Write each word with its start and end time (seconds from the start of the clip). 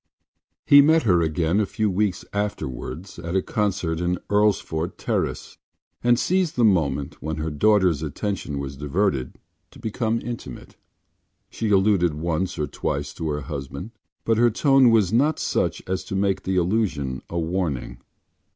He 0.65 0.81
met 0.81 1.03
her 1.03 1.21
again 1.21 1.59
a 1.59 1.67
few 1.67 1.87
weeks 1.91 2.25
afterwards 2.33 3.19
at 3.19 3.35
a 3.35 3.41
concert 3.43 3.99
in 4.01 4.17
Earlsfort 4.31 4.93
Terrace 4.97 5.59
and 6.03 6.17
seized 6.17 6.55
the 6.55 6.63
moments 6.65 7.21
when 7.21 7.35
her 7.35 7.51
daughter’s 7.51 8.01
attention 8.01 8.57
was 8.57 8.75
diverted 8.75 9.37
to 9.69 9.77
become 9.77 10.19
intimate. 10.21 10.75
She 11.51 11.69
alluded 11.69 12.15
once 12.15 12.57
or 12.57 12.65
twice 12.65 13.13
to 13.13 13.29
her 13.29 13.41
husband 13.41 13.91
but 14.25 14.37
her 14.39 14.49
tone 14.49 14.89
was 14.89 15.13
not 15.13 15.37
such 15.37 15.83
as 15.85 16.03
to 16.05 16.15
make 16.15 16.41
the 16.45 16.55
allusion 16.57 17.21
a 17.29 17.37
warning. 17.37 17.99